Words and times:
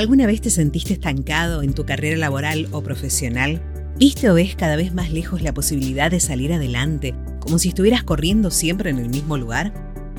¿Alguna 0.00 0.26
vez 0.26 0.40
te 0.40 0.48
sentiste 0.48 0.94
estancado 0.94 1.62
en 1.62 1.74
tu 1.74 1.84
carrera 1.84 2.16
laboral 2.16 2.68
o 2.70 2.82
profesional? 2.82 3.60
¿Viste 3.98 4.30
o 4.30 4.34
ves 4.34 4.54
cada 4.54 4.74
vez 4.74 4.94
más 4.94 5.12
lejos 5.12 5.42
la 5.42 5.52
posibilidad 5.52 6.10
de 6.10 6.20
salir 6.20 6.54
adelante, 6.54 7.14
como 7.38 7.58
si 7.58 7.68
estuvieras 7.68 8.02
corriendo 8.02 8.50
siempre 8.50 8.88
en 8.88 8.98
el 8.98 9.10
mismo 9.10 9.36
lugar? 9.36 9.74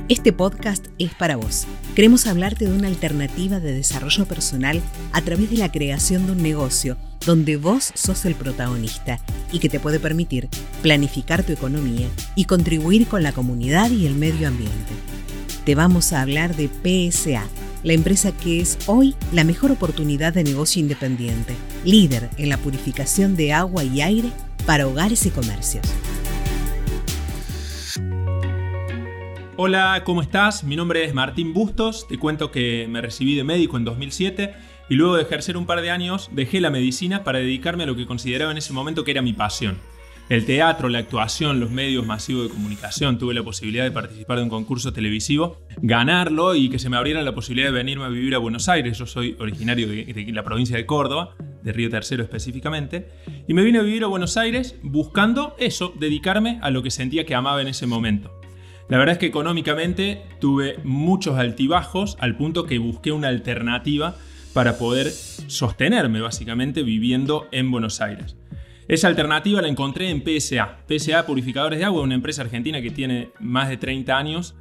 Este 0.08 0.34
podcast 0.34 0.86
es 1.00 1.16
para 1.16 1.36
vos. 1.36 1.66
Queremos 1.96 2.28
hablarte 2.28 2.68
de 2.68 2.78
una 2.78 2.90
alternativa 2.90 3.60
de 3.60 3.74
desarrollo 3.74 4.28
personal 4.28 4.80
a 5.14 5.22
través 5.24 5.50
de 5.50 5.58
la 5.58 5.72
creación 5.72 6.28
de 6.28 6.34
un 6.34 6.44
negocio 6.44 6.96
donde 7.26 7.58
vos 7.58 7.92
sos 7.96 8.26
el 8.26 8.36
protagonista 8.36 9.18
y 9.52 9.58
que 9.58 9.70
te 9.70 9.80
puede 9.80 10.00
permitir 10.00 10.48
planificar 10.84 11.42
tu 11.42 11.54
economía 11.54 12.08
y 12.36 12.46
contribuir 12.46 13.08
con 13.08 13.24
la 13.24 13.32
comunidad 13.32 13.90
y 13.90 14.06
el 14.06 14.14
medio 14.14 14.48
ambiente. 14.48 14.94
Te 15.66 15.74
vamos 15.74 16.14
a 16.14 16.22
hablar 16.22 16.56
de 16.56 16.70
PSA 16.70 17.48
la 17.84 17.94
empresa 17.94 18.32
que 18.32 18.62
es 18.62 18.78
hoy 18.86 19.16
la 19.32 19.44
mejor 19.44 19.72
oportunidad 19.72 20.34
de 20.34 20.44
negocio 20.44 20.82
independiente, 20.82 21.56
líder 21.84 22.30
en 22.38 22.50
la 22.50 22.58
purificación 22.58 23.36
de 23.36 23.54
agua 23.54 23.84
y 23.84 24.02
aire 24.02 24.30
para 24.66 24.88
hogares 24.88 25.26
y 25.26 25.32
comercios. 25.32 25.86
Hola, 29.58 30.02
¿cómo 30.06 30.22
estás? 30.22 30.64
Mi 30.64 30.76
nombre 30.76 31.06
es 31.06 31.14
Martín 31.14 31.54
Bustos, 31.54 32.08
te 32.08 32.18
cuento 32.18 32.52
que 32.52 32.88
me 32.90 33.02
recibí 33.02 33.36
de 33.36 33.44
médico 33.44 33.78
en 33.78 33.86
2007 33.86 34.54
y 34.90 34.96
luego 34.96 35.16
de 35.16 35.24
ejercer 35.24 35.56
un 35.56 35.66
par 35.66 35.82
de 35.82 35.92
años 35.92 36.30
dejé 36.32 36.62
la 36.62 36.72
medicina 36.72 37.24
para 37.24 37.40
dedicarme 37.40 37.84
a 37.84 37.86
lo 37.86 37.96
que 37.96 38.06
consideraba 38.06 38.52
en 38.52 38.58
ese 38.58 38.74
momento 38.74 39.04
que 39.04 39.12
era 39.12 39.22
mi 39.22 39.34
pasión, 39.34 39.78
el 40.32 40.46
teatro, 40.46 40.88
la 40.88 41.00
actuación, 41.00 41.60
los 41.60 41.72
medios 41.72 42.06
masivos 42.06 42.44
de 42.44 42.50
comunicación. 42.52 43.18
Tuve 43.18 43.34
la 43.34 43.44
posibilidad 43.44 43.84
de 43.84 43.92
participar 43.92 44.38
de 44.38 44.44
un 44.44 44.50
concurso 44.50 44.94
televisivo, 44.94 45.58
ganarlo 45.82 46.56
y 46.56 46.70
que 46.70 46.80
se 46.80 46.88
me 46.88 46.96
abriera 46.96 47.22
la 47.22 47.36
posibilidad 47.36 47.68
de 47.68 47.74
venirme 47.74 48.06
a 48.06 48.08
vivir 48.08 48.34
a 48.34 48.38
Buenos 48.38 48.70
Aires. 48.70 48.98
Yo 48.98 49.06
soy 49.06 49.36
originario 49.42 49.90
de, 49.90 50.32
la 50.32 50.44
provincia 50.44 50.78
de 50.78 50.86
Córdoba, 50.86 51.36
de 51.62 51.74
Río 51.74 51.90
Tercero 51.90 52.24
específicamente, 52.24 53.10
y 53.46 53.54
me 53.54 53.62
vine 53.62 53.80
a 53.80 53.82
vivir 53.82 54.06
a 54.06 54.08
Buenos 54.08 54.38
Aires 54.38 54.78
buscando 54.84 55.54
eso, 55.60 55.94
dedicarme 56.00 56.60
a 56.62 56.70
lo 56.70 56.82
que 56.82 56.92
sentía 56.92 57.26
que 57.26 57.36
amaba 57.36 57.62
en 57.62 57.68
ese 57.68 57.86
momento. 57.86 58.32
La 58.88 58.98
verdad 58.98 59.16
es 59.16 59.20
que 59.20 59.26
económicamente 59.26 60.22
tuve 60.40 60.80
muchos 60.86 61.38
altibajos 61.40 62.16
al 62.22 62.38
punto 62.38 62.66
que 62.66 62.80
busqué 62.80 63.12
una 63.12 63.28
alternativa 63.28 64.16
para 64.54 64.78
poder 64.78 65.12
sostenerme 65.12 66.22
básicamente 66.22 66.84
viviendo 66.84 67.50
en 67.52 67.70
Buenos 67.70 68.00
Aires. 68.00 68.38
Esa 68.88 69.08
alternativa 69.08 69.62
la 69.62 69.68
encontré 69.68 70.10
en 70.10 70.24
PSA. 70.24 70.80
PSA 70.88 71.26
Purificadores 71.26 71.80
de 71.80 71.86
Agua, 71.86 72.02
una 72.02 72.16
empresa 72.16 72.42
argentina 72.42 72.82
que 72.82 72.92
tiene 72.92 73.32
más 73.40 73.70
de 73.70 73.78
30 73.78 74.18
años 74.18 74.56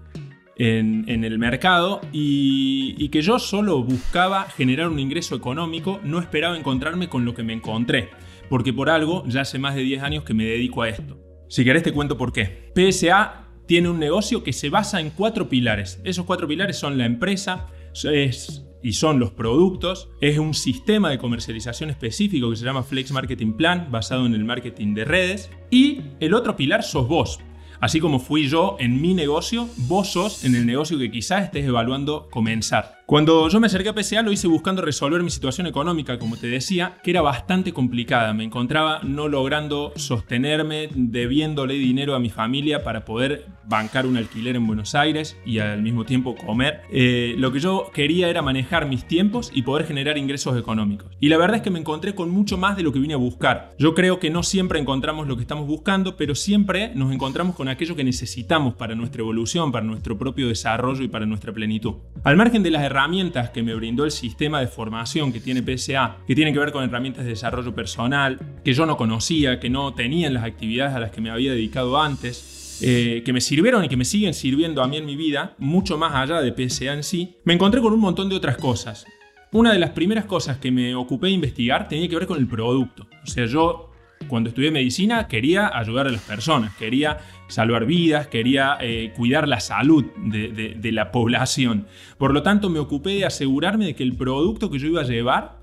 en, 0.57 1.25
el 1.25 1.39
mercado 1.39 2.01
y, 2.13 2.95
y, 2.99 3.09
que 3.09 3.23
yo 3.23 3.39
solo 3.39 3.83
buscaba 3.83 4.45
generar 4.45 4.89
un 4.89 4.99
ingreso 4.99 5.35
económico, 5.35 6.01
no 6.05 6.19
esperaba 6.19 6.57
encontrarme 6.57 7.09
con 7.09 7.25
lo 7.25 7.35
que 7.35 7.43
me 7.43 7.55
encontré, 7.55 8.11
porque 8.51 8.73
por 8.73 8.91
algo 8.91 9.25
ya 9.27 9.41
hace 9.41 9.59
más 9.59 9.75
de 9.75 9.83
10 9.83 10.03
años 10.03 10.25
que 10.25 10.35
me 10.35 10.45
dedico 10.45 10.83
a 10.83 10.91
esto. 10.91 11.19
Si 11.49 11.65
querés 11.65 11.83
te 11.83 11.93
cuento 11.93 12.19
por 12.19 12.33
qué. 12.33 12.73
PSA 12.75 13.49
tiene 13.67 13.89
un 13.89 13.99
negocio 13.99 14.45
que 14.45 14.53
se 14.53 14.69
basa 14.69 15.01
en 15.01 15.11
cuatro 15.11 15.49
pilares. 15.49 16.01
Esos 16.05 16.27
cuatro 16.27 16.47
pilares 16.47 16.77
son 16.77 16.99
la 16.99 17.07
empresa, 17.07 17.69
es 18.05 18.70
y 18.83 18.93
son 18.95 19.19
los 19.19 19.31
productos. 19.31 20.09
Es 20.21 20.39
un 20.39 20.55
sistema 20.55 21.11
de 21.11 21.19
comercialización 21.19 21.91
específico 21.91 22.51
que 22.51 22.57
se 22.57 22.65
llama 22.65 22.83
Flex 22.83 23.13
Marketing 23.13 23.53
Plan, 23.53 23.89
basado 23.91 24.27
en 24.27 24.35
el 24.35 24.45
marketing 24.45 24.95
de 24.95 25.05
redes. 25.05 25.51
Y 25.71 26.03
el 26.21 26.35
otro 26.35 26.57
pilar 26.57 26.83
sos 26.83 27.09
vos. 27.09 27.41
Así 27.81 27.99
como 27.99 28.19
fui 28.19 28.47
yo 28.47 28.77
en 28.79 29.01
mi 29.01 29.15
negocio, 29.15 29.69
vos 29.89 30.13
sos 30.13 30.45
en 30.45 30.55
el 30.55 30.67
negocio 30.67 30.99
que 30.99 31.11
quizás 31.11 31.45
estés 31.45 31.65
evaluando 31.65 32.29
comenzar. 32.31 33.00
Cuando 33.11 33.49
yo 33.49 33.59
me 33.59 33.67
acerqué 33.67 33.89
a 33.89 33.93
PCA 33.93 34.23
lo 34.23 34.31
hice 34.31 34.47
buscando 34.47 34.83
resolver 34.83 35.21
mi 35.25 35.31
situación 35.31 35.67
económica, 35.67 36.17
como 36.21 36.37
te 36.37 36.47
decía, 36.47 36.99
que 37.03 37.11
era 37.11 37.23
bastante 37.23 37.73
complicada. 37.73 38.33
Me 38.35 38.45
encontraba 38.45 39.01
no 39.03 39.27
logrando 39.27 39.93
sostenerme, 39.97 40.91
debiéndole 40.95 41.75
dinero 41.75 42.15
a 42.15 42.21
mi 42.21 42.31
familia 42.31 42.85
para 42.85 43.05
poder 43.05 43.47
bancar 43.65 44.07
un 44.07 44.17
alquiler 44.17 44.55
en 44.55 44.65
Buenos 44.65 44.95
Aires 44.95 45.37
y 45.45 45.59
al 45.59 45.83
mismo 45.83 46.05
tiempo 46.05 46.37
comer. 46.37 46.83
Eh, 46.93 47.35
lo 47.37 47.51
que 47.51 47.59
yo 47.59 47.91
quería 47.93 48.29
era 48.29 48.43
manejar 48.43 48.87
mis 48.87 49.05
tiempos 49.05 49.51
y 49.53 49.63
poder 49.63 49.89
generar 49.89 50.17
ingresos 50.17 50.57
económicos. 50.57 51.09
Y 51.19 51.31
la 51.31 51.37
verdad 51.37 51.57
es 51.57 51.63
que 51.63 51.71
me 51.71 51.81
encontré 51.81 52.15
con 52.15 52.31
mucho 52.31 52.59
más 52.59 52.77
de 52.77 52.85
lo 52.85 52.93
que 52.93 53.01
vine 53.01 53.15
a 53.15 53.17
buscar. 53.17 53.75
Yo 53.77 53.93
creo 53.97 54.21
que 54.21 54.31
no 54.31 54.45
siempre 54.45 54.79
encontramos 54.79 55.27
lo 55.27 55.35
que 55.35 55.43
estamos 55.43 55.67
buscando, 55.67 56.17
pero 56.17 56.37
siempre 56.37 56.93
nos 56.95 57.13
encontramos 57.13 57.57
con 57.57 57.67
aquello 57.67 57.97
que 57.97 58.05
necesitamos 58.05 58.75
para 58.75 58.95
nuestra 58.95 59.21
evolución, 59.23 59.73
para 59.73 59.85
nuestro 59.85 60.17
propio 60.17 60.47
desarrollo 60.47 61.03
y 61.03 61.09
para 61.09 61.27
nuestra 61.27 61.53
plenitud. 61.53 61.95
Al 62.23 62.37
margen 62.37 62.63
de 62.63 62.71
las 62.71 62.85
herramientas 62.85 63.00
herramientas 63.01 63.49
que 63.49 63.63
me 63.63 63.75
brindó 63.75 64.05
el 64.05 64.11
sistema 64.11 64.61
de 64.61 64.67
formación 64.67 65.33
que 65.33 65.41
tiene 65.41 65.63
PSA, 65.63 66.19
que 66.27 66.35
tienen 66.35 66.53
que 66.53 66.61
ver 66.61 66.71
con 66.71 66.85
herramientas 66.85 67.25
de 67.25 67.31
desarrollo 67.31 67.75
personal, 67.75 68.39
que 68.63 68.75
yo 68.75 68.85
no 68.85 68.99
conocía, 68.99 69.59
que 69.59 69.71
no 69.71 69.95
tenía 69.95 70.27
en 70.27 70.35
las 70.35 70.45
actividades 70.45 70.95
a 70.95 71.01
las 71.01 71.11
que 71.11 71.23
me 71.23 71.31
había 71.31 71.53
dedicado 71.53 71.99
antes, 71.99 72.79
eh, 72.83 73.23
que 73.25 73.33
me 73.33 73.41
sirvieron 73.41 73.83
y 73.85 73.89
que 73.89 73.97
me 73.97 74.05
siguen 74.05 74.35
sirviendo 74.35 74.83
a 74.83 74.87
mí 74.87 74.99
en 74.99 75.07
mi 75.07 75.17
vida, 75.17 75.55
mucho 75.57 75.97
más 75.97 76.15
allá 76.15 76.43
de 76.43 76.53
PSA 76.53 76.93
en 76.93 77.03
sí, 77.03 77.37
me 77.45 77.55
encontré 77.55 77.81
con 77.81 77.95
un 77.95 78.01
montón 78.01 78.29
de 78.29 78.37
otras 78.37 78.59
cosas. 78.59 79.07
Una 79.53 79.73
de 79.73 79.79
las 79.79 79.91
primeras 79.91 80.27
cosas 80.27 80.59
que 80.59 80.71
me 80.71 80.95
ocupé 80.95 81.29
de 81.29 81.33
investigar 81.33 81.89
tenía 81.89 82.07
que 82.07 82.17
ver 82.17 82.27
con 82.27 82.39
el 82.39 82.47
producto. 82.47 83.09
O 83.25 83.27
sea, 83.27 83.47
yo 83.47 83.90
cuando 84.29 84.49
estudié 84.51 84.71
medicina 84.71 85.27
quería 85.29 85.77
ayudar 85.77 86.07
a 86.07 86.11
las 86.11 86.23
personas, 86.23 86.75
quería 86.77 87.19
salvar 87.49 87.87
vidas, 87.87 88.29
quería 88.29 88.77
eh, 88.81 89.13
cuidar 89.17 89.49
la 89.49 89.61
salud 89.61 90.05
de, 90.17 90.93
la 90.93 91.11
población. 91.11 91.87
Por 92.19 92.33
lo 92.33 92.43
tanto, 92.43 92.71
me 92.71 92.79
ocupé 92.79 93.11
de 93.11 93.25
asegurarme 93.25 93.87
de 93.87 93.95
que 93.95 94.03
el 94.03 94.15
producto 94.15 94.71
que 94.71 94.79
yo 94.79 94.89
iba 94.89 95.01
a 95.01 95.05
llevar 95.05 95.59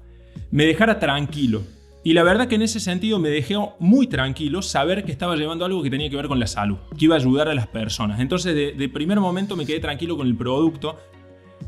me 0.51 0.65
dejara 0.65 0.99
tranquilo, 0.99 1.63
y 2.03 2.13
la 2.13 2.23
verdad 2.23 2.47
que 2.47 2.55
en 2.55 2.61
ese 2.61 2.79
sentido 2.79 3.19
me 3.19 3.29
dejó 3.29 3.75
muy 3.79 4.07
tranquilo 4.07 4.61
saber 4.61 5.03
que 5.03 5.11
estaba 5.11 5.35
llevando 5.35 5.65
algo 5.65 5.83
que 5.83 5.89
tenía 5.89 6.09
que 6.09 6.15
ver 6.15 6.27
con 6.27 6.39
la 6.39 6.47
salud, 6.47 6.77
que 6.97 7.05
iba 7.05 7.15
a 7.15 7.19
ayudar 7.19 7.49
a 7.49 7.55
las 7.55 7.67
personas. 7.67 8.21
Entonces 8.21 8.55
de, 8.55 8.71
de, 8.71 8.89
primer 8.89 9.19
momento 9.19 9.57
me 9.57 9.65
quedé 9.65 9.81
tranquilo 9.81 10.15
con 10.15 10.25
el 10.25 10.37
producto. 10.37 10.97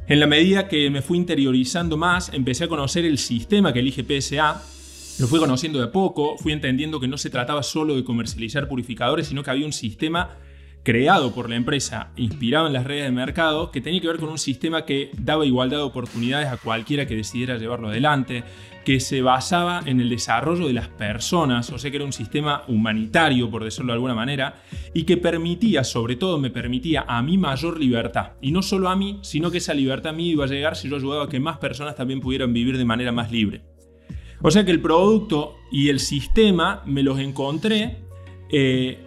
En 0.08 0.20
la 0.20 0.28
medida 0.28 0.70
que 0.70 0.90
me 0.90 1.02
fui 1.02 1.18
interiorizando 1.18 1.98
más, 1.98 2.32
empecé 2.34 2.66
a 2.66 2.68
conocer 2.70 3.04
el 3.04 3.18
sistema 3.18 3.74
que 3.74 3.80
elige 3.80 4.04
PSA, 4.04 4.62
lo 5.20 5.28
fui 5.28 5.40
conociendo 5.40 5.82
de 5.82 5.88
poco, 5.88 6.38
fui 6.38 6.54
entendiendo 6.54 7.00
que 7.00 7.08
no 7.08 7.18
se 7.18 7.30
trataba 7.30 7.62
solo 7.62 7.96
de 7.96 8.06
comercializar 8.06 8.70
purificadores, 8.70 9.28
sino 9.28 9.44
que 9.44 9.52
había 9.52 9.66
un 9.66 9.74
sistema 9.74 10.38
creado 10.84 11.34
por 11.34 11.50
la 11.50 11.58
empresa, 11.58 12.12
inspirado 12.16 12.68
en 12.68 12.74
las 12.74 12.86
redes 12.86 13.04
de 13.04 13.12
mercado, 13.12 13.70
que 13.70 13.82
tenía 13.82 14.00
que 14.00 14.08
ver 14.08 14.18
con 14.18 14.30
un 14.30 14.38
sistema 14.38 14.86
que 14.86 15.12
daba 15.18 15.46
igualdad 15.46 15.78
de 15.78 15.84
oportunidades 15.84 16.48
a 16.48 16.56
cualquiera 16.56 17.06
que 17.06 17.18
decidiera 17.18 17.58
llevarlo 17.58 17.90
adelante, 17.90 18.46
que 18.86 19.02
se 19.02 19.22
basaba 19.22 19.82
en 19.86 20.00
el 20.00 20.10
desarrollo 20.10 20.68
de 20.68 20.74
las 20.74 20.88
personas, 20.88 21.70
o 21.70 21.78
sea 21.78 21.92
que 21.92 21.98
era 21.98 22.06
un 22.06 22.14
sistema 22.14 22.64
humanitario, 22.70 23.52
por 23.52 23.66
decirlo 23.66 23.92
de 23.92 23.96
alguna 23.96 24.16
manera, 24.16 24.64
y 24.94 25.04
que 25.04 25.18
permitía, 25.18 25.84
sobre 25.84 26.16
todo 26.16 26.40
me 26.40 26.50
permitía 26.50 27.04
a 27.08 27.22
mí 27.22 27.38
mayor 27.38 27.78
libertad. 27.78 28.32
Y 28.42 28.52
no 28.54 28.62
solo 28.62 28.88
a 28.88 28.96
mí, 28.96 29.20
sino 29.22 29.52
que 29.52 29.58
esa 29.58 29.74
libertad 29.74 30.14
a 30.14 30.16
mí 30.16 30.30
iba 30.30 30.46
a 30.46 30.48
llegar 30.48 30.78
si 30.78 30.90
yo 30.90 30.96
ayudaba 30.96 31.26
a 31.26 31.30
que 31.30 31.42
más 31.42 31.58
personas 31.58 31.96
también 31.96 32.22
pudieran 32.22 32.54
vivir 32.54 32.78
de 32.78 32.86
manera 32.86 33.12
más 33.12 33.32
libre. 33.32 33.62
O 34.42 34.52
sea 34.52 34.66
que 34.66 34.72
el 34.72 34.82
producto 34.82 35.58
y 35.72 35.90
el 35.90 36.00
sistema 36.00 36.82
me 36.86 37.04
los 37.04 37.20
encontré 37.20 37.98
eh, 38.50 39.06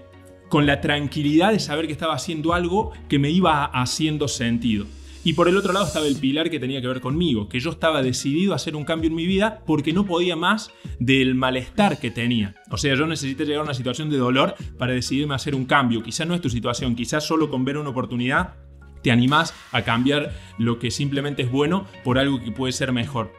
con 0.49 0.67
la 0.67 0.81
tranquilidad 0.81 1.53
de 1.53 1.59
saber 1.59 1.87
que 1.87 1.93
estaba 1.93 2.15
haciendo 2.15 2.53
algo 2.53 2.93
que 3.09 3.19
me 3.19 3.31
iba 3.31 3.65
haciendo 3.65 4.29
sentido. 4.29 4.87
Y 5.25 5.35
por 5.35 5.49
el 5.49 5.57
otro 5.57 5.73
lado 5.73 5.87
estaba 5.87 6.07
el 6.07 6.17
pilar 6.17 6.51
que 6.51 6.59
tenía 6.59 6.81
que 6.81 6.89
ver 6.89 7.01
conmigo, 7.01 7.49
que 7.49 7.61
yo 7.61 7.71
estaba 7.71 8.03
decidido 8.03 8.53
a 8.53 8.57
hacer 8.57 8.75
un 8.75 8.85
cambio 8.85 9.09
en 9.09 9.15
mi 9.15 9.25
vida 9.25 9.63
porque 9.67 9.93
no 9.93 10.05
podía 10.05 10.35
más 10.35 10.71
del 10.99 11.37
malestar 11.37 12.01
que 12.01 12.11
tenía. 12.11 12.57
O 12.71 12.77
sea, 12.77 12.95
yo 12.97 13.07
necesité 13.07 13.45
llegar 13.45 13.61
a 13.61 13.65
una 13.65 13.75
situación 13.75 14.11
de 14.11 14.19
dolor 14.19 14.57
para 14.79 14.93
decidirme 14.93 15.35
a 15.35 15.37
hacer 15.37 15.55
un 15.55 15.65
cambio. 15.65 16.03
Quizás 16.03 16.27
no 16.27 16.35
es 16.35 16.41
tu 16.41 16.51
situación, 16.51 16.97
quizás 16.97 17.25
solo 17.25 17.51
con 17.51 17.65
ver 17.65 17.79
una 17.79 17.91
oportunidad 17.91 18.55
te 19.03 19.11
animás 19.11 19.55
a 19.73 19.83
cambiar 19.83 20.33
lo 20.59 20.79
que 20.79 20.91
simplemente 20.91 21.43
es 21.43 21.51
bueno 21.51 21.87
por 22.05 22.19
algo 22.19 22.41
que 22.41 22.53
puede 22.53 22.73
ser 22.73 22.93
mejor. 22.93 23.33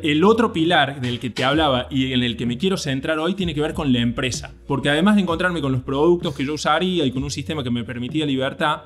El 0.00 0.24
otro 0.24 0.52
pilar 0.52 1.00
del 1.00 1.20
que 1.20 1.30
te 1.30 1.44
hablaba 1.44 1.86
y 1.90 2.12
en 2.12 2.22
el 2.22 2.36
que 2.36 2.46
me 2.46 2.58
quiero 2.58 2.76
centrar 2.76 3.18
hoy 3.18 3.34
tiene 3.34 3.54
que 3.54 3.60
ver 3.60 3.74
con 3.74 3.92
la 3.92 4.00
empresa. 4.00 4.52
Porque 4.66 4.90
además 4.90 5.16
de 5.16 5.22
encontrarme 5.22 5.60
con 5.60 5.72
los 5.72 5.82
productos 5.82 6.34
que 6.34 6.44
yo 6.44 6.54
usaría 6.54 7.04
y 7.04 7.12
con 7.12 7.22
un 7.22 7.30
sistema 7.30 7.62
que 7.62 7.70
me 7.70 7.84
permitía 7.84 8.26
libertad, 8.26 8.82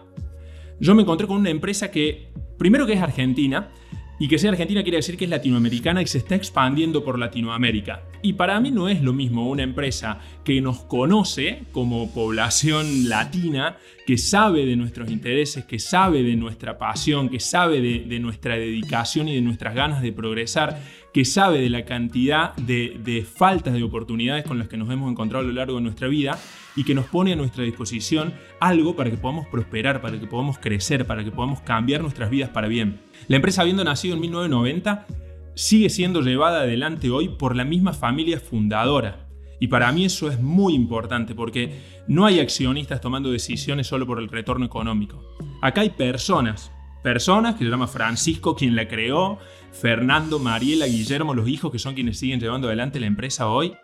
yo 0.78 0.94
me 0.94 1.02
encontré 1.02 1.26
con 1.26 1.38
una 1.38 1.50
empresa 1.50 1.90
que, 1.90 2.28
primero 2.58 2.86
que 2.86 2.94
es 2.94 3.02
argentina, 3.02 3.70
y 4.18 4.28
que 4.28 4.38
sea 4.38 4.50
argentina 4.50 4.82
quiere 4.82 4.96
decir 4.96 5.16
que 5.16 5.24
es 5.24 5.30
latinoamericana 5.30 6.02
y 6.02 6.06
se 6.06 6.18
está 6.18 6.34
expandiendo 6.34 7.04
por 7.04 7.18
Latinoamérica. 7.18 8.02
Y 8.22 8.32
para 8.32 8.58
mí 8.60 8.70
no 8.70 8.88
es 8.88 9.02
lo 9.02 9.12
mismo 9.12 9.48
una 9.48 9.62
empresa 9.62 10.20
que 10.44 10.60
nos 10.60 10.80
conoce 10.84 11.64
como 11.72 12.12
población 12.12 13.08
latina, 13.08 13.76
que 14.06 14.16
sabe 14.16 14.64
de 14.64 14.76
nuestros 14.76 15.10
intereses, 15.10 15.64
que 15.64 15.78
sabe 15.78 16.22
de 16.22 16.36
nuestra 16.36 16.78
pasión, 16.78 17.28
que 17.28 17.40
sabe 17.40 17.80
de, 17.80 18.18
nuestra 18.18 18.56
dedicación 18.56 19.28
y 19.28 19.34
de 19.34 19.42
nuestras 19.42 19.74
ganas 19.74 20.00
de 20.00 20.12
progresar, 20.12 20.80
que 21.16 21.24
sabe 21.24 21.62
de 21.62 21.70
la 21.70 21.86
cantidad 21.86 22.54
de, 22.56 23.00
de 23.02 23.24
faltas 23.24 23.72
de 23.72 23.82
oportunidades 23.82 24.44
con 24.44 24.58
las 24.58 24.68
que 24.68 24.76
nos 24.76 24.90
hemos 24.90 25.10
encontrado 25.10 25.42
a 25.42 25.48
lo 25.48 25.54
largo 25.54 25.76
de 25.76 25.80
nuestra 25.80 26.08
vida 26.08 26.38
y 26.76 26.84
que 26.84 26.94
nos 26.94 27.06
pone 27.06 27.32
a 27.32 27.36
nuestra 27.36 27.64
disposición 27.64 28.34
algo 28.60 28.94
para 28.96 29.10
que 29.10 29.16
podamos 29.16 29.46
prosperar, 29.46 30.02
para 30.02 30.20
que 30.20 30.26
podamos 30.26 30.58
crecer, 30.58 31.06
para 31.06 31.24
que 31.24 31.30
podamos 31.30 31.60
cambiar 31.60 32.02
nuestras 32.02 32.28
vidas 32.28 32.50
para 32.50 32.68
bien. 32.68 33.00
La 33.28 33.36
empresa 33.36 33.62
habiendo 33.62 33.82
nacido 33.82 34.14
en 34.14 34.20
1990 34.20 35.06
sigue 35.54 35.88
siendo 35.88 36.20
llevada 36.20 36.60
adelante 36.60 37.08
hoy 37.08 37.30
por 37.30 37.56
la 37.56 37.64
misma 37.64 37.94
familia 37.94 38.38
fundadora. 38.38 39.26
Y 39.58 39.68
para 39.68 39.90
mí 39.92 40.04
eso 40.04 40.28
es 40.30 40.38
muy 40.38 40.74
importante 40.74 41.34
porque 41.34 41.80
no 42.08 42.26
hay 42.26 42.40
accionistas 42.40 43.00
tomando 43.00 43.30
decisiones 43.30 43.86
solo 43.86 44.06
por 44.06 44.18
el 44.18 44.28
retorno 44.28 44.66
económico. 44.66 45.24
Acá 45.62 45.80
hay 45.80 45.88
personas, 45.88 46.70
personas 47.06 47.54
que 47.54 47.62
se 47.62 47.70
llama 47.70 47.86
Francisco 47.86 48.56
quien 48.56 48.74
la 48.74 48.88
creó, 48.88 49.38
Fernando, 49.70 50.40
Mariela, 50.40 50.86
Guillermo, 50.86 51.34
los 51.34 51.48
hijos 51.48 51.70
que 51.70 51.78
son 51.78 51.94
quienes 51.94 52.18
siguen 52.18 52.40
llevando 52.40 52.66
adelante 52.66 52.98
la 52.98 53.06
empresa 53.06 53.48
hoy 53.48 53.74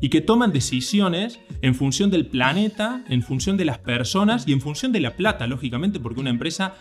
y 0.00 0.08
que 0.08 0.22
toman 0.22 0.50
decisiones 0.50 1.40
en 1.60 1.74
función 1.74 2.10
del 2.10 2.24
planeta, 2.24 3.04
en 3.10 3.22
función 3.22 3.58
de 3.58 3.66
las 3.66 3.76
personas 3.76 4.48
y 4.48 4.54
en 4.54 4.62
función 4.62 4.92
de 4.92 5.00
la 5.00 5.14
plata, 5.14 5.46
lógicamente, 5.46 6.00
porque 6.00 6.20
una 6.20 6.30
empresa 6.30 6.72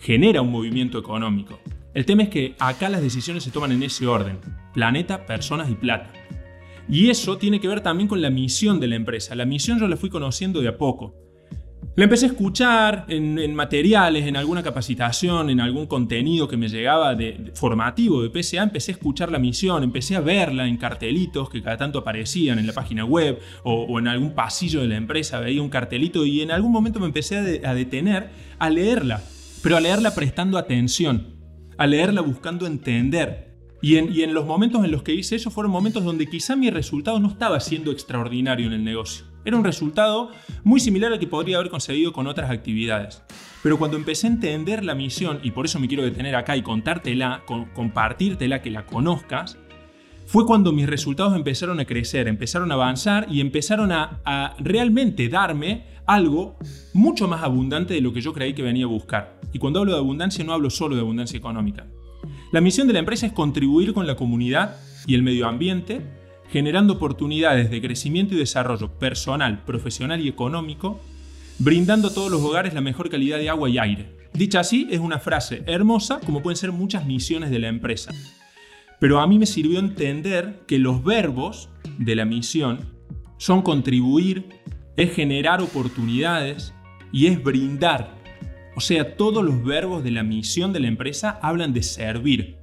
genera 0.00 0.42
un 0.42 0.50
movimiento 0.50 0.98
económico. 0.98 1.60
El 1.94 2.06
tema 2.06 2.24
es 2.24 2.28
que 2.28 2.56
acá 2.58 2.88
las 2.88 3.00
decisiones 3.00 3.44
se 3.44 3.52
toman 3.52 3.70
en 3.70 3.84
ese 3.84 4.08
orden, 4.08 4.40
planeta, 4.74 5.26
personas 5.26 5.70
y 5.70 5.76
plata. 5.76 6.12
Y 6.88 7.08
eso 7.08 7.38
tiene 7.38 7.60
que 7.60 7.68
ver 7.68 7.82
también 7.82 8.08
con 8.08 8.20
la 8.20 8.30
misión 8.30 8.80
de 8.80 8.88
la 8.88 8.96
empresa. 8.96 9.36
La 9.36 9.44
misión 9.44 9.78
yo 9.78 9.86
la 9.86 9.96
fui 9.96 10.10
conociendo 10.10 10.60
de 10.60 10.66
a 10.66 10.76
poco. 10.76 11.14
La 11.96 12.04
empecé 12.04 12.26
a 12.26 12.28
escuchar 12.28 13.06
en, 13.08 13.54
materiales, 13.54 14.26
en 14.26 14.36
alguna 14.36 14.62
capacitación, 14.62 15.50
en 15.50 15.60
algún 15.60 15.86
contenido 15.86 16.46
que 16.46 16.56
me 16.58 16.68
llegaba 16.68 17.14
de, 17.14 17.52
formativo 17.54 18.22
de 18.22 18.42
PSA. 18.42 18.64
Empecé 18.64 18.92
a 18.92 18.94
escuchar 18.96 19.32
la 19.32 19.38
misión, 19.38 19.82
empecé 19.82 20.14
a 20.14 20.20
verla 20.20 20.66
en 20.68 20.76
cartelitos 20.76 21.48
que 21.48 21.62
cada 21.62 21.78
tanto 21.78 22.00
aparecían 22.00 22.58
en 22.58 22.66
la 22.66 22.74
página 22.74 23.04
web 23.04 23.40
o, 23.64 23.98
en 23.98 24.08
algún 24.08 24.34
pasillo 24.34 24.82
de 24.82 24.88
la 24.88 24.96
empresa. 24.96 25.40
Veía 25.40 25.62
un 25.62 25.70
cartelito 25.70 26.26
y 26.26 26.42
en 26.42 26.50
algún 26.50 26.70
momento 26.70 27.00
me 27.00 27.06
empecé 27.06 27.62
a 27.64 27.74
detener 27.74 28.28
a 28.58 28.68
leerla, 28.68 29.22
pero 29.62 29.78
a 29.78 29.80
leerla 29.80 30.14
prestando 30.14 30.58
atención 30.58 31.36
a 31.78 31.86
leerla 31.86 32.20
buscando 32.20 32.66
entender. 32.66 33.46
Y 33.82 33.96
en, 33.98 34.34
los 34.34 34.46
momentos 34.46 34.84
en 34.84 34.90
los 34.90 35.02
que 35.02 35.14
hice 35.14 35.36
eso 35.36 35.50
fueron 35.50 35.70
momentos 35.70 36.02
donde 36.02 36.26
quizá 36.26 36.56
mi 36.56 36.70
resultado 36.70 37.20
no 37.20 37.28
estaba 37.28 37.60
siendo 37.60 37.92
extraordinario 37.92 38.66
en 38.66 38.72
el 38.72 38.84
negocio. 38.84 39.26
Era 39.46 39.56
un 39.56 39.64
resultado 39.64 40.32
muy 40.64 40.80
similar 40.80 41.12
al 41.12 41.20
que 41.20 41.28
podría 41.28 41.58
haber 41.58 41.70
conseguido 41.70 42.12
con 42.12 42.26
otras 42.26 42.50
actividades. 42.50 43.22
Pero 43.62 43.78
cuando 43.78 43.96
empecé 43.96 44.26
a 44.26 44.30
entender 44.30 44.84
la 44.84 44.96
misión, 44.96 45.38
y 45.44 45.52
por 45.52 45.66
eso 45.66 45.78
me 45.78 45.86
quiero 45.86 46.02
detener 46.02 46.34
acá 46.34 46.56
y 46.56 46.62
contártela, 46.62 47.44
compartírtela, 47.72 48.60
que 48.60 48.72
la 48.72 48.86
conozcas, 48.86 49.56
fue 50.26 50.44
cuando 50.46 50.72
mis 50.72 50.88
resultados 50.88 51.36
empezaron 51.36 51.78
a 51.78 51.84
crecer, 51.84 52.26
empezaron 52.26 52.72
a 52.72 52.74
avanzar 52.74 53.28
y 53.30 53.40
empezaron 53.40 53.92
a, 53.92 54.20
a, 54.24 54.56
realmente 54.58 55.28
darme 55.28 55.84
algo 56.06 56.58
mucho 56.92 57.28
más 57.28 57.44
abundante 57.44 57.94
de 57.94 58.00
lo 58.00 58.12
que 58.12 58.20
yo 58.20 58.32
creí 58.32 58.52
que 58.52 58.62
venía 58.62 58.86
a 58.86 58.88
buscar. 58.88 59.40
Y 59.52 59.60
cuando 59.60 59.78
hablo 59.78 59.92
de 59.92 59.98
abundancia 59.98 60.44
no 60.44 60.54
hablo 60.54 60.70
solo 60.70 60.96
de 60.96 61.02
abundancia 61.02 61.38
económica. 61.38 61.86
La 62.50 62.60
misión 62.60 62.88
de 62.88 62.94
la 62.94 62.98
empresa 62.98 63.26
es 63.26 63.32
contribuir 63.32 63.94
con 63.94 64.08
la 64.08 64.16
comunidad 64.16 64.76
y 65.06 65.14
el 65.14 65.22
medio 65.22 65.46
ambiente, 65.46 66.02
generando 66.50 66.94
oportunidades 66.94 67.70
de 67.70 67.80
crecimiento 67.80 68.34
y 68.34 68.38
desarrollo 68.38 68.98
personal, 68.98 69.64
profesional 69.64 70.20
y 70.20 70.28
económico, 70.28 71.00
brindando 71.58 72.08
a 72.08 72.14
todos 72.14 72.30
los 72.30 72.42
hogares 72.42 72.74
la 72.74 72.80
mejor 72.80 73.10
calidad 73.10 73.38
de 73.38 73.50
agua 73.50 73.68
y 73.68 73.78
aire. 73.78 74.16
Dicha 74.32 74.60
así, 74.60 74.86
es 74.90 75.00
una 75.00 75.18
frase 75.18 75.62
hermosa 75.66 76.20
como 76.24 76.42
pueden 76.42 76.56
ser 76.56 76.72
muchas 76.72 77.06
misiones 77.06 77.50
de 77.50 77.58
la 77.58 77.68
empresa. 77.68 78.12
Pero 79.00 79.20
a 79.20 79.26
mí 79.26 79.38
me 79.38 79.46
sirvió 79.46 79.78
entender 79.78 80.60
que 80.66 80.78
los 80.78 81.04
verbos 81.04 81.68
de 81.98 82.16
la 82.16 82.24
misión 82.24 82.80
son 83.38 83.62
contribuir, 83.62 84.48
es 84.96 85.14
generar 85.14 85.60
oportunidades 85.60 86.72
y 87.12 87.26
es 87.26 87.42
brindar 87.42 88.16
o 88.76 88.80
sea, 88.82 89.16
todos 89.16 89.42
los 89.42 89.64
verbos 89.64 90.04
de 90.04 90.10
la 90.10 90.22
misión 90.22 90.74
de 90.74 90.80
la 90.80 90.88
empresa 90.88 91.38
hablan 91.40 91.72
de 91.72 91.82
servir, 91.82 92.58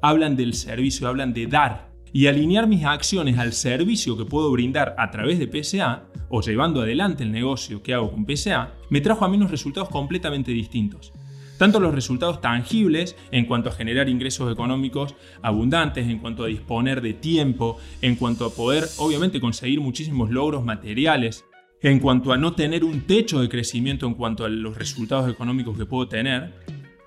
hablan 0.00 0.36
del 0.36 0.54
servicio, 0.54 1.08
hablan 1.08 1.34
de 1.34 1.48
dar. 1.48 1.85
Y 2.12 2.26
alinear 2.28 2.66
mis 2.66 2.84
acciones 2.84 3.38
al 3.38 3.52
servicio 3.52 4.16
que 4.16 4.24
puedo 4.24 4.50
brindar 4.50 4.94
a 4.98 5.10
través 5.10 5.38
de 5.38 5.46
PSA 5.46 6.04
o 6.28 6.40
llevando 6.40 6.80
adelante 6.80 7.24
el 7.24 7.32
negocio 7.32 7.82
que 7.82 7.94
hago 7.94 8.10
con 8.10 8.26
PSA, 8.26 8.74
me 8.90 9.00
trajo 9.00 9.24
a 9.24 9.28
mí 9.28 9.36
unos 9.36 9.50
resultados 9.50 9.88
completamente 9.88 10.50
distintos. 10.52 11.12
Tanto 11.58 11.80
los 11.80 11.94
resultados 11.94 12.40
tangibles 12.40 13.16
en 13.30 13.46
cuanto 13.46 13.70
a 13.70 13.72
generar 13.72 14.08
ingresos 14.08 14.52
económicos 14.52 15.14
abundantes, 15.42 16.06
en 16.06 16.18
cuanto 16.18 16.44
a 16.44 16.48
disponer 16.48 17.00
de 17.00 17.14
tiempo, 17.14 17.78
en 18.02 18.16
cuanto 18.16 18.44
a 18.44 18.50
poder 18.50 18.84
obviamente 18.98 19.40
conseguir 19.40 19.80
muchísimos 19.80 20.30
logros 20.30 20.64
materiales, 20.64 21.44
en 21.80 22.00
cuanto 22.00 22.32
a 22.32 22.36
no 22.36 22.54
tener 22.54 22.84
un 22.84 23.02
techo 23.02 23.40
de 23.40 23.48
crecimiento 23.48 24.06
en 24.06 24.14
cuanto 24.14 24.44
a 24.44 24.48
los 24.48 24.76
resultados 24.76 25.30
económicos 25.30 25.78
que 25.78 25.86
puedo 25.86 26.08
tener, 26.08 26.52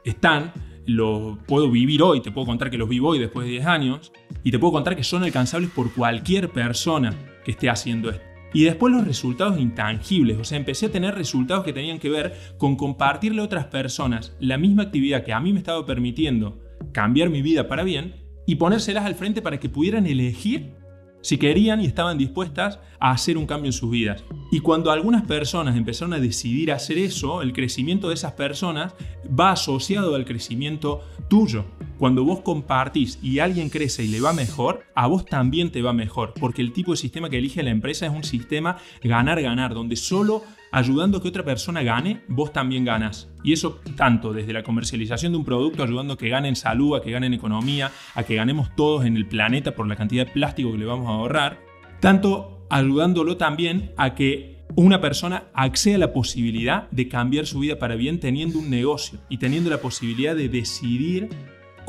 están, 0.03 0.53
lo 0.89 1.37
puedo 1.45 1.69
vivir 1.69 2.01
hoy, 2.01 2.21
te 2.21 2.31
puedo 2.31 2.47
contar 2.47 2.71
que 2.71 2.77
los 2.77 2.89
vivo 2.89 3.09
hoy 3.09 3.19
después 3.19 3.45
de 3.45 3.51
10 3.51 3.65
años, 3.67 4.11
y 4.43 4.51
te 4.51 4.57
puedo 4.57 4.73
contar 4.73 4.95
que 4.95 5.03
son 5.03 5.23
alcanzables 5.23 5.69
por 5.69 5.93
cualquier 5.93 6.49
persona 6.49 7.13
que 7.45 7.51
esté 7.51 7.69
haciendo 7.69 8.09
esto. 8.09 8.23
Y 8.53 8.63
después 8.63 8.91
los 8.91 9.05
resultados 9.05 9.59
intangibles, 9.59 10.39
o 10.39 10.43
sea, 10.43 10.57
empecé 10.57 10.87
a 10.87 10.91
tener 10.91 11.13
resultados 11.13 11.63
que 11.63 11.73
tenían 11.73 11.99
que 11.99 12.09
ver 12.09 12.33
con 12.57 12.75
compartirle 12.75 13.41
a 13.41 13.45
otras 13.45 13.65
personas 13.65 14.35
la 14.39 14.57
misma 14.57 14.83
actividad 14.83 15.23
que 15.23 15.33
a 15.33 15.39
mí 15.39 15.53
me 15.53 15.59
estaba 15.59 15.85
permitiendo 15.85 16.59
cambiar 16.91 17.29
mi 17.29 17.43
vida 17.43 17.67
para 17.67 17.83
bien 17.83 18.15
y 18.47 18.55
ponérselas 18.55 19.05
al 19.05 19.13
frente 19.13 19.43
para 19.43 19.59
que 19.59 19.69
pudieran 19.69 20.07
elegir 20.07 20.73
si 21.21 21.37
querían 21.37 21.81
y 21.81 21.85
estaban 21.85 22.17
dispuestas 22.17 22.79
a 22.99 23.11
hacer 23.11 23.37
un 23.37 23.45
cambio 23.45 23.69
en 23.69 23.73
sus 23.73 23.91
vidas. 23.91 24.23
Y 24.51 24.59
cuando 24.59 24.91
algunas 24.91 25.23
personas 25.23 25.75
empezaron 25.75 26.13
a 26.13 26.19
decidir 26.19 26.71
hacer 26.71 26.97
eso, 26.97 27.41
el 27.41 27.53
crecimiento 27.53 28.09
de 28.09 28.15
esas 28.15 28.33
personas 28.33 28.93
va 29.27 29.51
asociado 29.51 30.15
al 30.15 30.25
crecimiento 30.25 31.01
tuyo. 31.29 31.65
Cuando 31.99 32.23
vos 32.23 32.39
compartís 32.39 33.19
y 33.21 33.39
alguien 33.39 33.69
crece 33.69 34.05
y 34.05 34.07
le 34.07 34.21
va 34.21 34.31
mejor, 34.31 34.85
a 34.95 35.05
vos 35.07 35.25
también 35.25 35.69
te 35.69 35.81
va 35.81 35.91
mejor, 35.91 36.33
porque 36.39 36.61
el 36.61 36.71
tipo 36.71 36.91
de 36.91 36.97
sistema 36.97 37.29
que 37.29 37.37
elige 37.37 37.61
la 37.61 37.71
empresa 37.71 38.05
es 38.05 38.13
un 38.13 38.23
sistema 38.23 38.77
ganar-ganar, 39.03 39.73
donde 39.73 39.97
solo 39.97 40.43
ayudando 40.71 41.21
que 41.21 41.27
otra 41.27 41.43
persona 41.43 41.83
gane, 41.83 42.21
vos 42.29 42.53
también 42.53 42.85
ganas. 42.85 43.27
Y 43.43 43.51
eso 43.51 43.81
tanto 43.97 44.31
desde 44.31 44.53
la 44.53 44.63
comercialización 44.63 45.33
de 45.33 45.39
un 45.39 45.43
producto, 45.43 45.83
ayudando 45.83 46.13
a 46.13 46.17
que 46.17 46.29
ganen 46.29 46.55
salud, 46.55 46.95
a 46.95 47.01
que 47.01 47.11
ganen 47.11 47.33
economía, 47.33 47.91
a 48.15 48.23
que 48.23 48.35
ganemos 48.35 48.73
todos 48.77 49.05
en 49.05 49.17
el 49.17 49.27
planeta 49.27 49.75
por 49.75 49.85
la 49.85 49.97
cantidad 49.97 50.25
de 50.25 50.31
plástico 50.31 50.71
que 50.71 50.77
le 50.77 50.85
vamos 50.85 51.07
a 51.07 51.15
ahorrar, 51.15 51.59
tanto 51.99 52.65
ayudándolo 52.69 53.35
también 53.35 53.91
a 53.97 54.15
que 54.15 54.59
una 54.75 55.01
persona 55.01 55.45
acceda 55.53 55.95
a 55.95 55.99
la 55.99 56.13
posibilidad 56.13 56.89
de 56.91 57.09
cambiar 57.09 57.45
su 57.45 57.59
vida 57.59 57.77
para 57.77 57.95
bien 57.95 58.21
teniendo 58.21 58.59
un 58.59 58.69
negocio 58.69 59.19
y 59.27 59.37
teniendo 59.37 59.69
la 59.69 59.81
posibilidad 59.81 60.33
de 60.33 60.47
decidir 60.47 61.29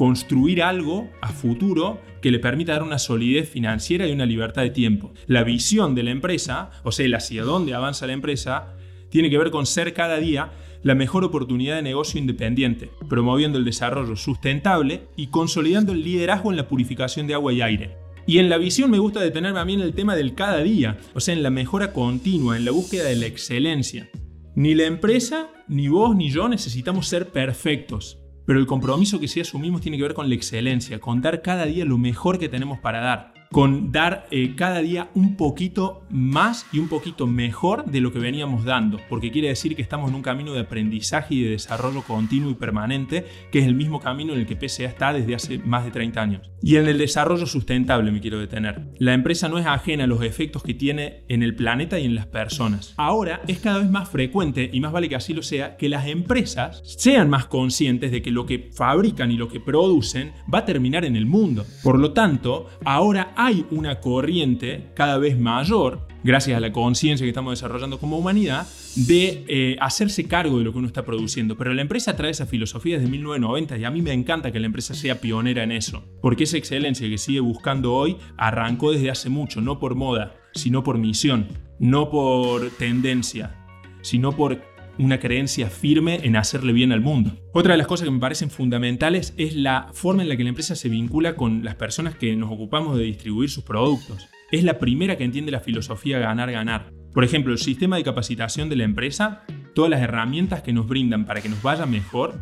construir 0.01 0.63
algo 0.63 1.11
a 1.21 1.29
futuro 1.29 2.01
que 2.23 2.31
le 2.31 2.39
permita 2.39 2.73
dar 2.73 2.83
una 2.83 2.99
solidez 2.99 3.51
financiera 3.51 4.07
y 4.07 4.13
una 4.13 4.25
libertad 4.25 4.63
de 4.63 4.71
tiempo. 4.71 5.13
La 5.27 5.45
visión 5.45 5.95
de 5.95 6.03
la 6.03 6.11
empresa, 6.11 6.71
o 6.85 6.91
sea, 6.91 7.05
el 7.05 7.15
hacia 7.15 7.45
dónde 7.45 7.75
avanza 7.75 8.07
la 8.07 8.15
empresa, 8.15 8.73
tiene 9.11 9.29
que 9.29 9.37
ver 9.37 9.51
con 9.51 9.67
ser 9.67 9.93
cada 9.93 10.17
día 10.17 10.53
la 10.83 10.95
mejor 10.95 11.23
oportunidad 11.23 11.77
de 11.77 11.83
negocio 11.83 12.19
independiente, 12.19 12.91
promoviendo 13.11 13.59
el 13.59 13.67
desarrollo 13.67 14.17
sustentable 14.17 15.03
y 15.17 15.27
consolidando 15.27 15.93
el 15.93 16.03
liderazgo 16.03 16.51
en 16.51 16.57
la 16.57 16.67
purificación 16.67 17.27
de 17.27 17.35
agua 17.35 17.53
y 17.53 17.61
aire. 17.61 17.99
Y 18.27 18.39
en 18.39 18.49
la 18.49 18.57
visión 18.57 18.91
me 18.91 19.01
gusta 19.01 19.21
detenerme 19.21 19.61
a 19.61 19.67
mí 19.67 19.75
en 19.75 19.83
el 19.83 19.93
tema 19.93 20.17
del 20.17 20.35
cada 20.35 20.63
día, 20.63 20.97
o 21.13 21.21
sea, 21.21 21.35
en 21.35 21.43
la 21.43 21.51
mejora 21.51 21.93
continua, 21.93 22.57
en 22.57 22.65
la 22.65 22.71
búsqueda 22.71 23.05
de 23.05 23.17
la 23.17 23.27
excelencia. 23.27 24.09
Ni 24.57 24.75
la 24.75 24.85
empresa, 24.85 25.51
ni 25.69 25.89
vos, 25.89 26.17
ni 26.17 26.31
yo 26.31 26.49
necesitamos 26.49 27.07
ser 27.07 27.29
perfectos. 27.29 28.20
Pero 28.51 28.59
el 28.59 28.67
compromiso 28.67 29.21
que 29.21 29.29
sí 29.29 29.39
asumimos 29.39 29.81
tiene 29.81 29.97
que 29.97 30.03
ver 30.03 30.13
con 30.13 30.29
la 30.29 30.35
excelencia, 30.35 30.99
con 30.99 31.21
dar 31.21 31.41
cada 31.41 31.67
día 31.67 31.85
lo 31.85 31.99
mejor 31.99 32.37
que 32.41 32.49
tenemos 32.49 32.81
para 32.81 32.99
dar 32.99 33.40
con 33.53 33.91
dar 33.91 34.29
eh, 34.31 34.55
cada 34.55 34.81
día 34.81 35.11
un 35.15 35.37
poquito 35.37 36.05
más 36.09 36.67
y 36.73 36.79
un 36.79 36.89
poquito 36.89 37.27
mejor 37.27 37.85
de 37.85 38.01
lo 38.01 38.13
que 38.13 38.21
veníamos 38.21 38.65
dando, 38.65 39.01
porque 39.09 39.33
quiere 39.33 39.49
decir 39.49 39.75
que 39.75 39.83
estamos 39.83 40.09
en 40.11 40.15
un 40.15 40.23
camino 40.23 40.53
de 40.53 40.61
aprendizaje 40.61 41.35
y 41.35 41.43
de 41.43 41.51
desarrollo 41.51 42.03
continuo 42.03 42.51
y 42.53 42.55
permanente, 42.55 43.27
que 43.51 43.59
es 43.59 43.67
el 43.67 43.75
mismo 43.75 43.99
camino 43.99 44.35
en 44.35 44.41
el 44.41 44.47
que 44.47 44.57
PSA 44.57 44.85
está 44.85 45.13
desde 45.13 45.35
hace 45.35 45.59
más 45.59 45.85
de 45.85 45.91
30 45.91 46.23
años. 46.23 46.51
Y 46.63 46.77
en 46.77 46.87
el 46.87 46.99
desarrollo 46.99 47.47
sustentable 47.47 48.13
me 48.13 48.21
quiero 48.21 48.39
detener. 48.39 48.87
La 48.99 49.15
empresa 49.15 49.49
no 49.49 49.59
es 49.59 49.67
ajena 49.67 50.05
a 50.05 50.07
los 50.07 50.23
efectos 50.23 50.63
que 50.63 50.75
tiene 50.75 51.25
en 51.29 51.43
el 51.43 51.57
planeta 51.57 51.99
y 51.99 52.05
en 52.05 52.15
las 52.15 52.27
personas. 52.27 52.95
Ahora 52.99 53.41
es 53.49 53.59
cada 53.59 53.79
vez 53.79 53.91
más 53.91 54.09
frecuente, 54.09 54.71
y 54.73 54.79
más 54.79 54.93
vale 54.93 55.09
que 55.09 55.17
así 55.17 55.35
lo 55.35 55.43
sea, 55.43 55.77
que 55.77 55.89
las 55.89 56.07
empresas 56.07 56.83
sean 56.85 57.29
más 57.29 57.47
conscientes 57.47 58.13
de 58.13 58.23
que 58.23 58.31
lo 58.31 58.47
que 58.47 58.71
fabrican 58.73 59.33
y 59.33 59.37
lo 59.37 59.49
que 59.49 59.59
producen 59.59 60.33
va 60.53 60.61
a 60.61 60.65
terminar 60.65 61.05
en 61.05 61.17
el 61.17 61.27
mundo. 61.27 61.67
Por 61.83 61.99
lo 61.99 62.13
tanto, 62.13 62.69
ahora 62.85 63.35
hay 63.43 63.65
una 63.71 64.01
corriente 64.01 64.91
cada 64.93 65.17
vez 65.17 65.41
mayor, 65.41 66.07
gracias 66.23 66.59
a 66.59 66.61
la 66.61 66.73
conciencia 66.73 67.25
que 67.25 67.31
estamos 67.31 67.53
desarrollando 67.53 67.99
como 67.99 68.19
humanidad, 68.19 68.67
de 68.97 69.47
eh, 69.49 69.77
hacerse 69.81 70.29
cargo 70.29 70.59
de 70.59 70.65
lo 70.65 70.73
que 70.73 70.79
uno 70.79 70.87
está 70.87 71.07
produciendo. 71.07 71.57
Pero 71.57 71.73
la 71.73 71.81
empresa 71.81 72.15
trae 72.17 72.33
esa 72.33 72.45
filosofía 72.45 72.99
desde 72.99 73.11
1990 73.11 73.79
y 73.79 73.85
a 73.85 73.91
mí 73.91 74.03
me 74.03 74.13
encanta 74.13 74.53
que 74.53 74.61
la 74.61 74.67
empresa 74.67 74.93
sea 74.93 75.23
pionera 75.23 75.63
en 75.63 75.73
eso, 75.73 76.05
porque 76.21 76.45
esa 76.45 76.59
excelencia 76.59 77.09
que 77.09 77.17
sigue 77.17 77.41
buscando 77.41 77.95
hoy 77.95 78.19
arrancó 78.37 78.93
desde 78.93 79.11
hace 79.11 79.31
mucho, 79.31 79.63
no 79.63 79.79
por 79.79 79.95
moda, 79.95 80.35
sino 80.53 80.85
por 80.85 80.99
misión, 80.99 81.49
no 81.79 82.11
por 82.11 82.69
tendencia, 82.73 83.57
sino 84.03 84.33
por 84.33 84.61
una 85.01 85.19
creencia 85.19 85.71
firme 85.71 86.21
en 86.23 86.37
hacerle 86.37 86.73
bien 86.73 86.93
al 86.93 87.01
mundo. 87.01 87.33
Otra 87.55 87.73
de 87.73 87.79
las 87.79 87.87
cosas 87.87 88.05
que 88.05 88.11
me 88.11 88.21
parecen 88.21 88.51
fundamentales 88.51 89.33
es 89.39 89.57
la 89.57 89.89
forma 89.95 90.23
en 90.23 90.29
la 90.29 90.37
que 90.37 90.43
la 90.43 90.51
empresa 90.51 90.77
se 90.77 90.91
vincula 90.91 91.37
con 91.37 91.65
las 91.65 91.77
personas 91.77 92.15
que 92.15 92.37
nos 92.37 92.51
ocupamos 92.51 92.99
de 92.99 93.05
distribuir 93.05 93.49
sus 93.49 93.65
productos. 93.65 94.29
Es 94.53 94.63
la 94.63 94.79
primera 94.79 95.17
que 95.17 95.25
entiende 95.25 95.53
la 95.53 95.61
filosofía 95.61 96.19
ganar-ganar. 96.19 96.93
Por 97.15 97.25
ejemplo, 97.25 97.53
el 97.53 97.59
sistema 97.59 97.97
de 97.97 98.05
capacitación 98.05 98.69
de 98.69 98.77
la 98.77 98.85
empresa, 98.85 99.43
todas 99.75 99.91
las 99.91 100.03
herramientas 100.03 100.63
que 100.63 100.75
nos 100.75 100.87
brindan 100.87 101.25
para 101.25 101.41
que 101.41 101.49
nos 101.49 101.63
vaya 101.63 101.87
mejor, 101.87 102.39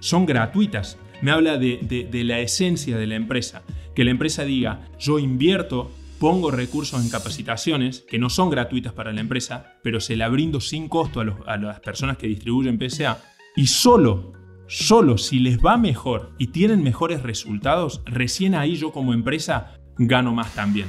son 0.00 0.26
gratuitas. 0.26 0.98
Me 1.22 1.30
habla 1.30 1.56
de, 1.56 2.08
de 2.10 2.24
la 2.24 2.40
esencia 2.40 2.98
de 2.98 3.06
la 3.06 3.14
empresa. 3.14 3.62
Que 3.94 4.04
la 4.04 4.10
empresa 4.10 4.44
diga, 4.44 4.88
yo 4.98 5.18
invierto 5.18 5.90
pongo 6.22 6.52
recursos 6.52 7.02
en 7.02 7.10
capacitaciones 7.10 8.04
que 8.08 8.16
no 8.16 8.30
son 8.30 8.48
gratuitas 8.48 8.92
para 8.92 9.12
la 9.12 9.20
empresa, 9.20 9.74
pero 9.82 9.98
se 9.98 10.14
la 10.14 10.28
brindo 10.28 10.60
sin 10.60 10.88
costo 10.88 11.20
a, 11.20 11.56
las 11.56 11.80
personas 11.80 12.16
que 12.16 12.28
distribuyen 12.28 12.78
PSA. 12.78 13.18
Y 13.56 13.66
solo, 13.66 14.32
solo 14.68 15.18
si 15.18 15.40
les 15.40 15.58
va 15.58 15.76
mejor 15.76 16.30
y 16.38 16.46
tienen 16.52 16.80
mejores 16.80 17.24
resultados, 17.24 18.02
recién 18.04 18.54
ahí 18.54 18.76
yo 18.76 18.92
como 18.92 19.14
empresa 19.14 19.74
gano 19.98 20.32
más 20.32 20.54
también. 20.54 20.86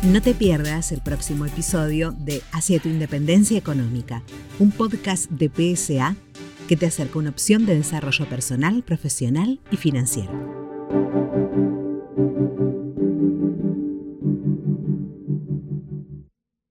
No 0.02 0.20
te 0.20 0.34
pierdas 0.34 0.90
el 0.90 1.00
próximo 1.00 1.46
episodio 1.46 2.10
de 2.10 2.42
Hacia 2.50 2.80
tu 2.80 2.88
Independencia 2.88 3.56
Económica, 3.56 4.24
un 4.58 4.72
podcast 4.72 5.30
de 5.30 5.48
PSA 5.48 6.16
que 6.68 6.76
te 6.76 6.86
acerca 6.86 7.20
una 7.20 7.30
opción 7.30 7.66
de 7.66 7.76
desarrollo 7.76 8.28
personal, 8.28 8.82
profesional 8.82 9.60
y 9.70 9.76
financiero. 9.76 10.71